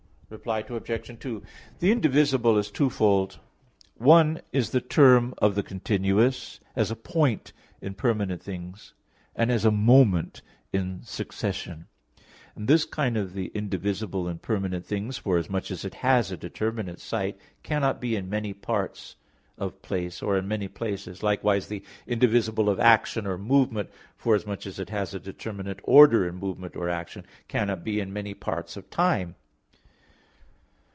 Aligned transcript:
Reply 0.31 0.59
Obj. 0.59 1.19
2: 1.19 1.43
The 1.79 1.91
indivisible 1.91 2.57
is 2.57 2.71
twofold. 2.71 3.39
One 3.95 4.39
is 4.53 4.69
the 4.69 4.79
term 4.79 5.33
of 5.39 5.55
the 5.55 5.61
continuous; 5.61 6.61
as 6.73 6.89
a 6.89 6.95
point 6.95 7.51
in 7.81 7.95
permanent 7.95 8.41
things, 8.41 8.93
and 9.35 9.51
as 9.51 9.65
a 9.65 9.71
moment 9.71 10.41
in 10.71 11.03
succession; 11.03 11.87
and 12.55 12.69
this 12.69 12.85
kind 12.85 13.17
of 13.17 13.33
the 13.33 13.47
indivisible 13.47 14.29
in 14.29 14.39
permanent 14.39 14.85
things, 14.85 15.17
forasmuch 15.17 15.69
as 15.69 15.83
it 15.83 15.95
has 15.95 16.31
a 16.31 16.37
determinate 16.37 17.01
site, 17.01 17.37
cannot 17.61 17.99
be 17.99 18.15
in 18.15 18.29
many 18.29 18.53
parts 18.53 19.17
of 19.57 19.81
place, 19.81 20.21
or 20.21 20.37
in 20.37 20.47
many 20.47 20.69
places; 20.69 21.21
likewise 21.21 21.67
the 21.67 21.83
indivisible 22.07 22.69
of 22.69 22.79
action 22.79 23.27
or 23.27 23.37
movement, 23.37 23.89
forasmuch 24.15 24.65
as 24.65 24.79
it 24.79 24.91
has 24.91 25.13
a 25.13 25.19
determinate 25.19 25.81
order 25.83 26.25
in 26.25 26.35
movement 26.35 26.73
or 26.77 26.87
action, 26.87 27.25
cannot 27.49 27.83
be 27.83 27.99
in 27.99 28.13
many 28.13 28.33
parts 28.33 28.77
of 28.77 28.89
time. 28.89 29.35